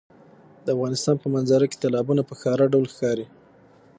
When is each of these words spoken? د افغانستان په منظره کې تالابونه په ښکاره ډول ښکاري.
د 0.65 0.67
افغانستان 0.75 1.15
په 1.19 1.27
منظره 1.35 1.65
کې 1.71 1.79
تالابونه 1.83 2.21
په 2.25 2.33
ښکاره 2.39 2.65
ډول 2.73 2.85
ښکاري. 2.93 3.25